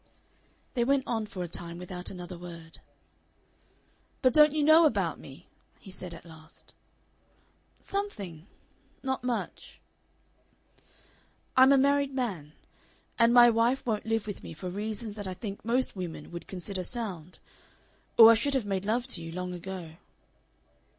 [0.73, 2.81] They went on for a time without another word.
[4.23, 6.73] "But don't you know about me?" he said at last.
[7.79, 8.47] "Something.
[9.03, 9.79] Not much."
[11.55, 12.53] "I'm a married man.
[13.19, 16.47] And my wife won't live with me for reasons that I think most women would
[16.47, 17.37] consider sound....
[18.17, 19.97] Or I should have made love to you long ago."